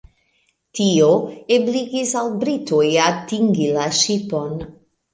[0.79, 1.09] Tio
[1.59, 4.63] ebligis al britoj atingi la ŝipon.